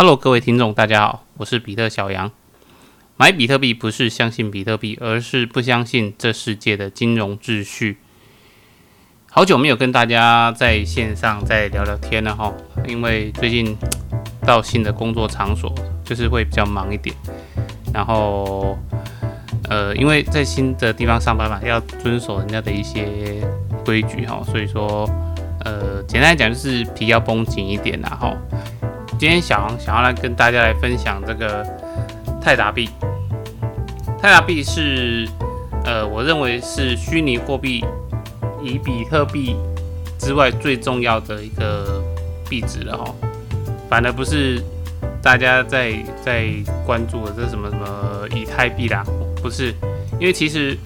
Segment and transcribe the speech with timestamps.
[0.00, 2.30] Hello，各位听众，大家好，我是比特小杨。
[3.16, 7.96] 买比特币不是相信比特币，而是不相信这世界的金融秩序。
[9.28, 12.54] 好久没有跟大家在线上再聊聊天了哈，
[12.86, 13.76] 因为最近
[14.46, 15.74] 到新的工作场所，
[16.04, 17.12] 就是会比较忙一点。
[17.92, 18.78] 然后，
[19.68, 23.42] 呃，因为在新的地方上班嘛，要遵守人家的一些
[23.84, 25.10] 规矩哈，所以说，
[25.64, 28.36] 呃，简单来讲就是皮要绷紧一点啦哈。
[29.18, 31.66] 今天小杨想要来跟大家来分享这个
[32.40, 32.88] 泰达币。
[34.22, 35.28] 泰达币是，
[35.84, 37.84] 呃，我认为是虚拟货币，
[38.62, 39.56] 以比特币
[40.20, 42.00] 之外最重要的一个
[42.48, 43.12] 币值了哈。
[43.90, 44.62] 反而不是
[45.20, 45.94] 大家在
[46.24, 46.50] 在
[46.86, 49.02] 关注的这什么什么以太币啦，
[49.42, 49.74] 不是，
[50.20, 50.78] 因为其实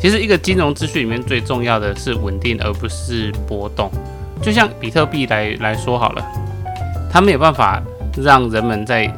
[0.00, 3.88] 其实一个金融秩序里面最重要的是稳定，而不是波动。
[4.42, 6.26] 就像比特币来来说好了。
[7.16, 7.82] 它没有办法
[8.18, 9.10] 让人们在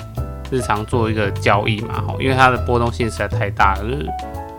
[0.53, 3.83] 日常做一个交易嘛，吼，因为它的波动性实在太大了。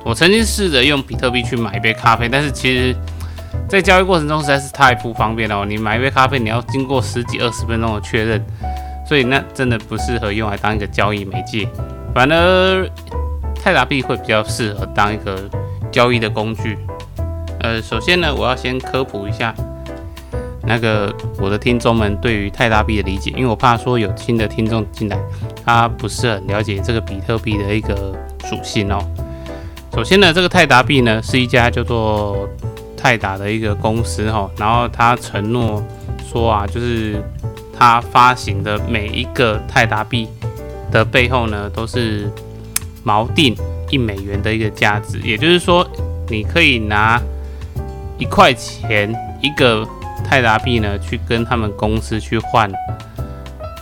[0.04, 2.96] 我曾经试着用比特币去买一杯咖啡，但是其实，
[3.70, 5.64] 在交易过程中实在是太不方便了。
[5.64, 8.46] 你买一杯咖啡，你要经过十几二十分钟的确认，
[9.08, 11.66] 所以那真的不适合用来当一个交易媒介。
[12.14, 12.90] 反而
[13.56, 15.50] 泰达币会比较适合当一个
[15.90, 16.78] 交易的工具。
[17.62, 19.56] 呃，首先呢，我要先科普一下。
[20.70, 25.20] 那个我的听众们对于泰达币的理解，因为我怕说有新的听众进来，
[25.66, 29.00] 他不是很了解这个比特币的一个属性哦。
[29.96, 32.48] 首先呢，这个泰达币呢是一家叫做
[32.96, 35.84] 泰达的一个公司哈，然后他承诺
[36.32, 37.20] 说啊，就是
[37.76, 40.28] 他发行的每一个泰达币
[40.92, 42.32] 的背后呢都是
[43.04, 43.58] 锚定
[43.90, 45.84] 一美元的一个价值，也就是说
[46.28, 47.20] 你可以拿
[48.20, 49.12] 一块钱
[49.42, 49.84] 一个。
[50.30, 52.72] 泰达币呢，去跟他们公司去换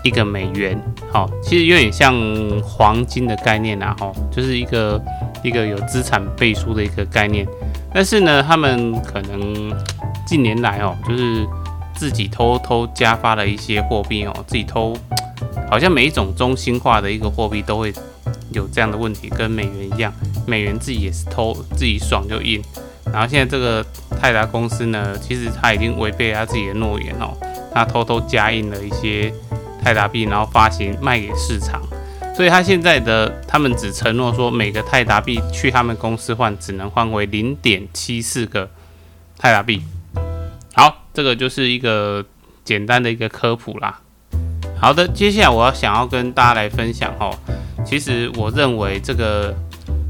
[0.02, 0.82] 一个美元，
[1.12, 2.16] 好，其实有点像
[2.62, 5.02] 黄金的概念啊，哈，就是一个
[5.44, 7.46] 一个有资产背书的一个概念。
[7.94, 9.74] 但是呢，他们可能
[10.26, 11.46] 近年来哦，就是
[11.94, 14.96] 自己偷偷加发了一些货币哦，自己偷，
[15.70, 17.94] 好像每一种中心化的一个货币都会
[18.54, 20.14] 有这样的问题，跟美元一样，
[20.46, 22.64] 美元自己也是偷，自己爽就印。
[23.12, 23.86] 然后现在这个
[24.20, 27.38] 泰达公司呢，其实他已经违背他自己的诺言哦，
[27.74, 29.32] 他偷偷加印了一些
[29.84, 31.82] 泰达币，然后发行卖给市场，
[32.36, 38.70] 所以他现在的他们只承诺说每个泰达币去他们公司换，只能换为零点七四个
[39.38, 39.82] 泰达币。
[40.74, 42.26] 好，这个就是一个
[42.64, 44.02] 简单的一个科普啦。
[44.80, 47.34] 好的，接下来我要想要跟大家来分享哦，
[47.86, 49.56] 其实我认为这个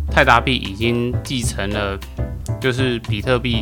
[0.10, 2.00] 泰达币已经继承了。
[2.62, 3.62] 就是比特币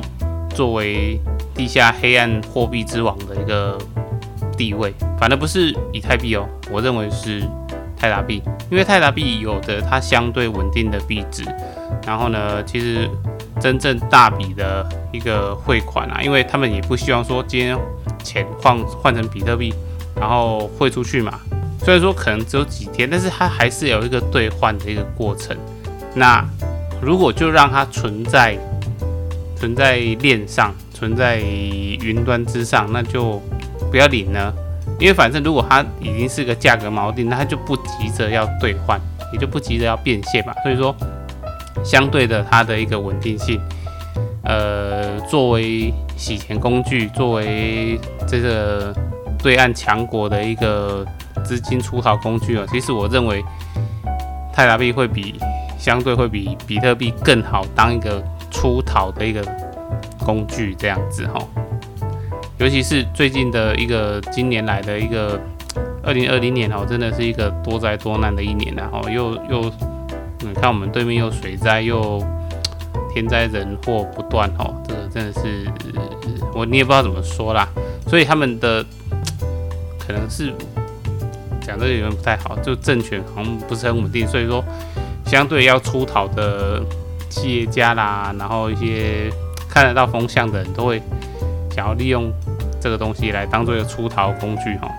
[0.55, 1.19] 作为
[1.53, 3.77] 地下黑暗货币之王的一个
[4.57, 7.43] 地位，反而不是以太币哦，我认为是
[7.97, 11.43] 泰达币，因为泰达币有的它相对稳定的币值，
[12.07, 13.09] 然后呢，其实
[13.59, 17.77] 真正大笔的一个汇款啊，因为他们也不希望说今天
[18.23, 19.73] 钱换换成比特币，
[20.15, 21.37] 然后汇出去嘛，
[21.83, 25.55] 虽然说可能只有几天，但是它还是有一个兑换的一个过程。
[26.13, 26.41] 那
[27.01, 28.57] 如果就让它存在。
[29.55, 33.41] 存在链上，存在云端之上，那就
[33.89, 34.53] 不要领了，
[34.99, 38.99] 因为反正如果它已经是个价格锚定，那它就不急着要兑换，
[39.31, 40.53] 也就不急着要变现嘛。
[40.61, 40.93] 所以说，
[41.83, 43.59] 相对的它的一个稳定性，
[44.43, 48.93] 呃，作为洗钱工具，作为这个
[49.41, 51.05] 对岸强国的一个
[51.45, 53.41] 资金出逃工具啊，其实我认为
[54.53, 55.35] 泰达币会比
[55.79, 58.21] 相对会比比特币更好当一个。
[58.55, 59.45] 出逃的一个
[60.25, 61.37] 工具，这样子哈，
[62.57, 65.37] 尤其是最近的一个今年来的一个
[66.01, 69.71] 二零二零年哦，真的是一个多灾多难的一年然后又又
[70.39, 72.23] 你看我们对面又水灾又
[73.13, 75.67] 天灾人祸不断哦，这个真的是
[76.53, 77.67] 我你也不知道怎么说啦，
[78.07, 78.83] 所以他们的
[79.99, 80.53] 可能是
[81.61, 84.63] 讲这个有点不太好，就政权好像不是很稳定，所以说
[85.25, 86.81] 相对要出逃的。
[87.35, 89.29] 企业家啦，然后一些
[89.69, 91.01] 看得到风向的人都会
[91.69, 92.31] 想要利用
[92.79, 94.89] 这个东西来当做一个出逃工具哈。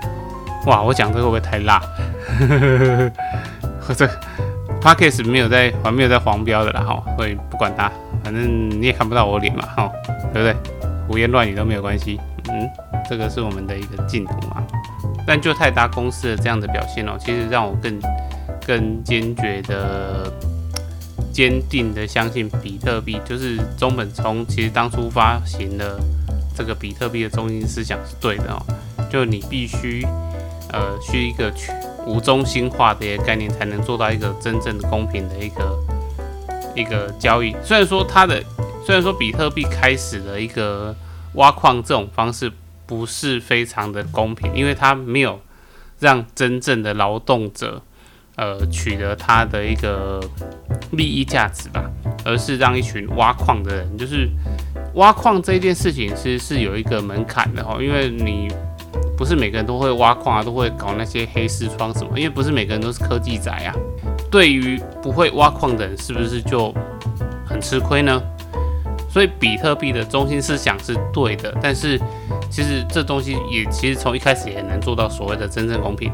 [0.67, 1.81] 哇，我讲这个会不会太辣？
[3.95, 4.07] 这
[4.79, 7.91] Podcast 没有在还没有在黄标的啦哈，所以不管它，
[8.23, 9.91] 反正你也看不到我脸嘛哈，
[10.31, 10.55] 对不对？
[11.07, 12.19] 胡言乱语都没有关系。
[12.49, 12.69] 嗯，
[13.09, 14.63] 这个是我们的一个净土嘛。
[15.25, 17.99] 但就泰达公司的这样的表现哦，其实让我更
[18.65, 20.31] 更坚决的。
[21.37, 25.99] 坚定的相信比特币就是中本聪，其实当初发行的
[26.55, 28.59] 这个比特币的中心思想是对的哦。
[29.07, 30.03] 就你必须
[30.73, 31.71] 呃，需一个去
[32.07, 35.77] 无中心化的一个概念，才能做到一个真正的公平的一个
[36.75, 37.55] 一个交易。
[37.63, 38.43] 虽然说它的，
[38.83, 40.95] 虽然说比特币开始的一个
[41.33, 42.51] 挖矿这种方式
[42.87, 45.39] 不是非常的公平，因为它没有
[45.99, 47.83] 让真正的劳动者。
[48.37, 50.21] 呃，取得他的一个
[50.91, 51.83] 利益价值吧，
[52.23, 54.29] 而是让一群挖矿的人，就是
[54.93, 58.47] 挖矿这件事情是是有一个门槛的哦，因为你
[59.17, 63.73] 不是每个人都会挖矿啊，都会搞那些黑丝窗什么，因为不是每个人都是科技宅啊。
[64.29, 66.71] 对于不会挖矿的人，是不是就
[67.43, 68.21] 很吃亏呢？
[69.09, 71.99] 所以比特币的中心思想是对的，但是
[72.51, 76.11] 其实这东西也其实从一开始也很难做到所谓的真正公平。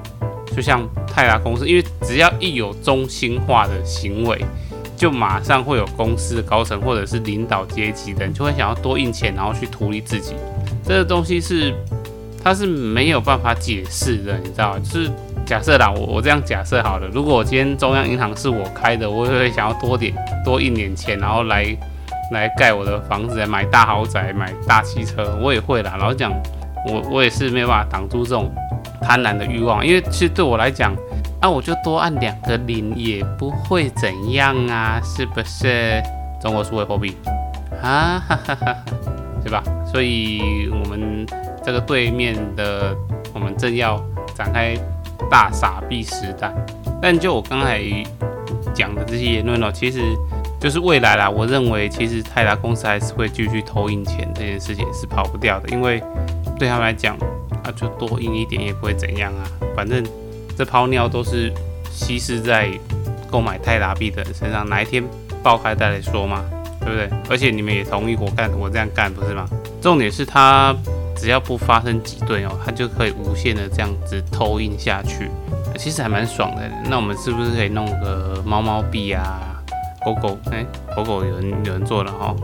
[0.55, 4.39] 就像泰达公司，因为只要一有中心化的行为，
[4.95, 10.35] 就马上会有公司的高层或者是领导阶级的人就会想要多印钱，然后去图利自己。
[10.85, 11.73] 这个东西是
[12.43, 14.77] 它是没有办法解释的，你知道？
[14.79, 15.11] 就是
[15.45, 20.13] 假设啦，我我这样假设好了，如果我今天中央银行是我开的，我也会想要多点
[20.45, 21.65] 多印点钱，然后来
[22.31, 25.95] 来盖我的房子，买大豪宅，买大汽车，我也会啦。
[25.99, 26.31] 老实讲，
[26.87, 28.53] 我我也是没有办法挡住这种。
[29.05, 30.95] 贪婪的欲望，因为其实对我来讲，
[31.41, 36.01] 啊，我就多按两个零也不会怎样啊，是不是？
[36.41, 37.15] 中国数位货币，
[37.81, 38.75] 啊哈哈哈，
[39.41, 39.63] 对吧？
[39.89, 41.25] 所以我们
[41.63, 42.93] 这个对面的，
[43.33, 43.97] 我们正要
[44.35, 44.75] 展开
[45.29, 46.53] 大傻币时代。
[47.01, 47.81] 但就我刚才
[48.73, 50.01] 讲的这些言论哦，其实
[50.59, 51.29] 就是未来啦。
[51.29, 56.03] 我认为，其实泰达公司还是会继续偷印钱，这件事情是跑不掉的，因为
[56.59, 57.17] 对他们来讲。
[57.63, 60.03] 那、啊、就多印一点也不会怎样啊，反正
[60.57, 61.51] 这泡尿都是
[61.91, 62.69] 稀释在
[63.31, 65.03] 购买泰达币的人身上，哪一天
[65.41, 66.43] 爆开再来说嘛，
[66.81, 67.09] 对不对？
[67.29, 69.47] 而且你们也同意我干，我这样干不是吗？
[69.81, 70.75] 重点是它
[71.15, 75.29] 只要不发生挤兑哦，它就可以无限的这样子偷印下去，
[75.77, 76.61] 其实还蛮爽的。
[76.89, 79.61] 那我们是不是可以弄个猫猫币啊，
[80.05, 80.37] 狗狗？
[80.51, 82.35] 哎、狗狗有人有人做了哈。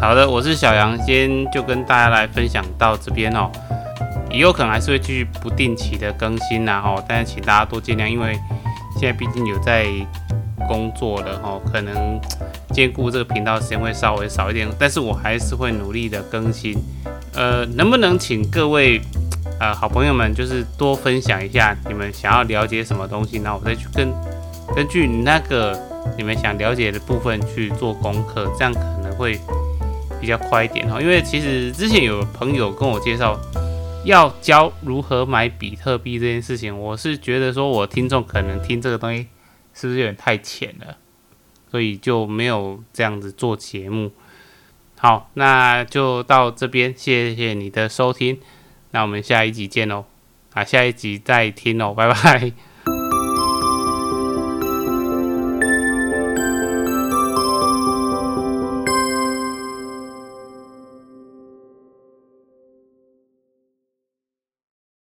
[0.00, 3.50] 好的，我是小杨，今天就跟大家来分享到这边哦。
[4.32, 8.32] 以后可能还是会继续不定期的更新呐，吼，但是请大家多见谅，因为
[8.98, 9.86] 现在毕竟有在
[10.66, 12.18] 工作了，吼，可能
[12.72, 16.74] 兼顾这个频道时间会稍微少一点，但是我还是会努力的更新。
[17.34, 19.00] 呃，能不能请各位
[19.60, 24.10] 呃好朋友们，就是多分享一下你们想要了解什么东西，然后我再去跟
[24.74, 25.78] 根据那个
[26.16, 29.38] 你们想了解的部分去做功课，这样可能会
[30.20, 31.00] 比较快一点哈。
[31.00, 33.38] 因为其实之前有朋友跟我介绍。
[34.04, 39.28] 要教如何买比特币这件事情，我是觉得说，我听众可能听这个东西
[39.72, 40.96] 是不是有点太浅了，
[41.70, 44.12] 所以就没有这样子做节目。
[44.98, 48.40] 好，那就到这边，谢谢你的收听，
[48.90, 50.04] 那我们下一集见喽，
[50.52, 52.52] 啊，下一集再听喽，拜拜。